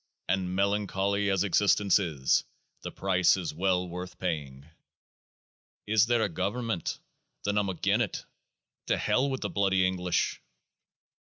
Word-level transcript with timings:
And 0.27 0.55
melancholy 0.55 1.29
as 1.29 1.43
existence 1.43 1.99
is, 1.99 2.43
the 2.81 2.89
price 2.91 3.37
is 3.37 3.53
well 3.53 3.87
worth 3.87 4.17
paying. 4.17 4.67
Is 5.85 6.07
there 6.07 6.21
is 6.21 6.25
a 6.25 6.29
Government? 6.29 6.97
then 7.43 7.55
I'm 7.59 7.69
agin 7.69 8.01
it! 8.01 8.25
To 8.87 8.97
Hell 8.97 9.29
with 9.29 9.41
the 9.41 9.49
bloody 9.51 9.85
English 9.85 10.41